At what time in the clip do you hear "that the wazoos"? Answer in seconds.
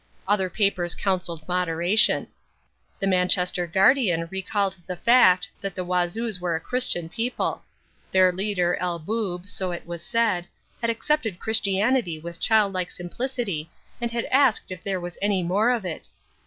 5.61-6.41